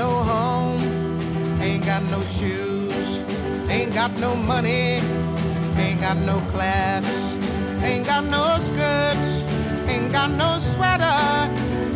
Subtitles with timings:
[0.00, 0.80] no home,
[1.60, 3.18] ain't got no shoes,
[3.68, 4.98] ain't got no money,
[5.76, 7.04] ain't got no class,
[7.82, 9.30] ain't got no skirts,
[9.92, 11.20] ain't got no sweater,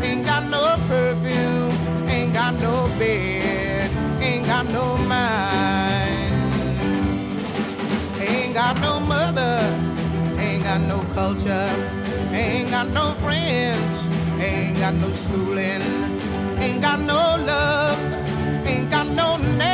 [0.05, 1.73] ain't got no perfume,
[2.11, 3.91] ain't got no bed,
[4.21, 6.31] ain't got no mind,
[8.21, 9.57] ain't got no mother,
[10.39, 11.71] ain't got no culture,
[12.33, 13.97] ain't got no friends,
[14.43, 16.04] ain't got no schooling
[16.65, 17.99] ain't got no love,
[18.67, 19.74] ain't got no name.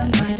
[0.00, 0.39] on my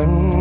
[0.00, 0.39] started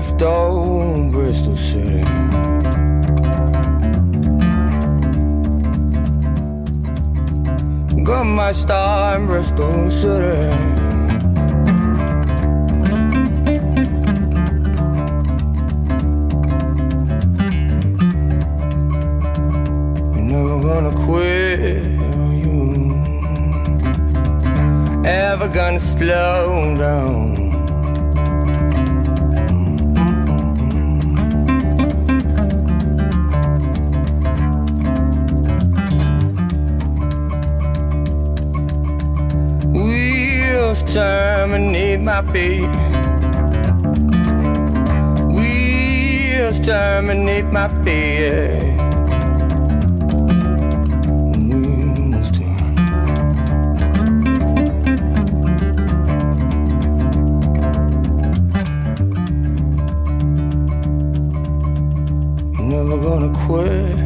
[0.00, 2.02] left old Bristol City.
[8.02, 10.56] Got my star in Bristol City.
[20.14, 21.60] You're never gonna quit,
[22.16, 22.58] are you?
[25.04, 27.49] Ever gonna slow down?
[42.22, 42.68] Feet.
[45.34, 47.68] Wheels terminate my
[62.60, 63.98] You're never gonna quit,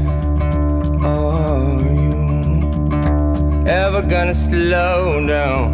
[1.05, 3.66] are you?
[3.66, 5.74] Ever gonna slow down?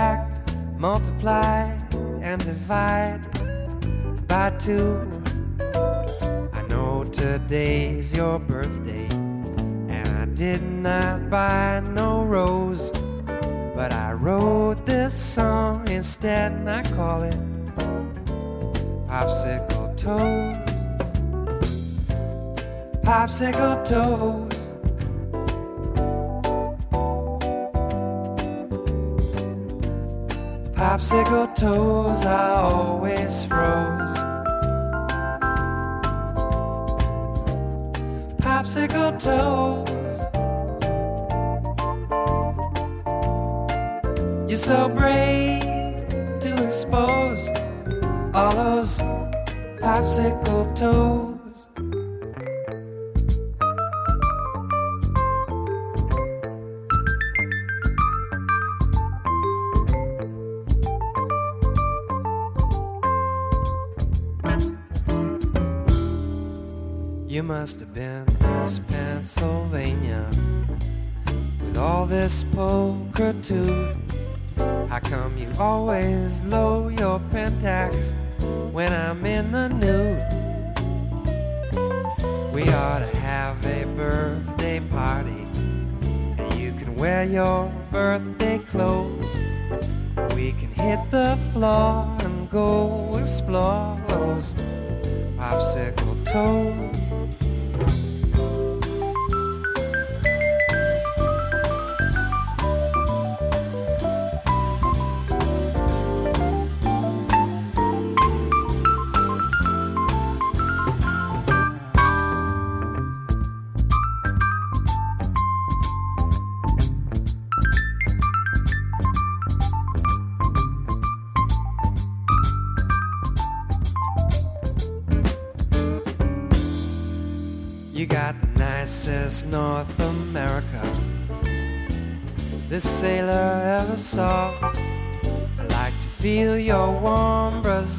[0.00, 1.76] Subtract, multiply,
[2.22, 3.20] and divide
[4.26, 5.06] by two.
[6.52, 12.92] I know today's your birthday, and I did not buy no rose.
[13.76, 17.38] But I wrote this song instead, and I call it
[19.06, 20.78] Popsicle Toes.
[23.04, 24.49] Popsicle Toes.
[31.00, 34.18] Popsicle toes, I always froze.
[38.36, 40.20] Popsicle toes.
[44.46, 46.06] You're so brave
[46.40, 47.48] to expose
[48.34, 48.98] all those
[49.80, 51.29] popsicle toes.
[76.00, 78.14] Always low your pentax
[78.72, 80.22] when I'm in the nude?
[82.52, 85.46] We ought to have a birthday party,
[86.38, 89.34] and you can wear your birthday clothes.
[90.34, 94.54] We can hit the floor and go explore those
[95.36, 96.89] popsicle toes.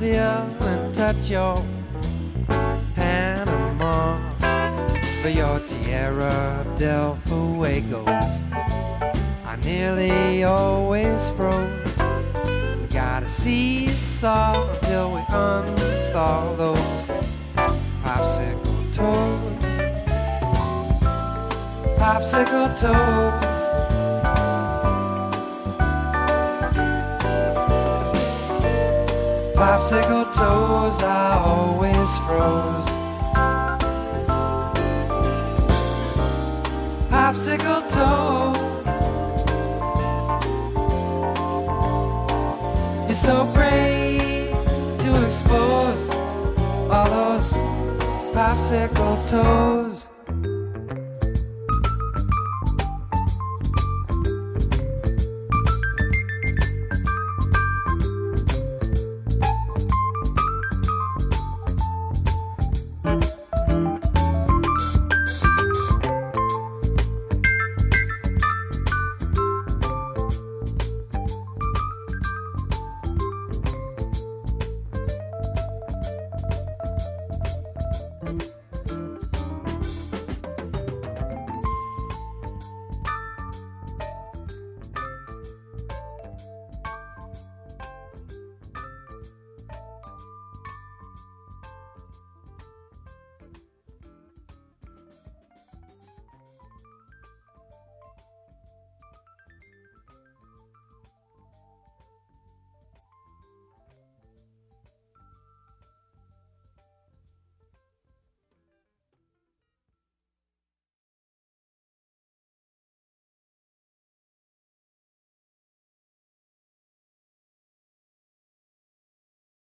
[0.03, 1.63] And touch your
[2.95, 4.17] Panama.
[5.21, 8.41] For your Tierra del Fuegos,
[9.45, 11.99] I nearly always froze.
[12.81, 17.07] We gotta seesaw till we unthaw those
[18.03, 19.61] popsicle toes
[22.01, 23.40] popsicle toes.
[29.61, 32.89] Popsicle toes, I always froze.
[37.11, 38.85] Popsicle toes.
[43.05, 44.49] You're so brave
[45.03, 46.09] to expose
[46.89, 47.53] all those
[48.33, 49.90] popsicle toes.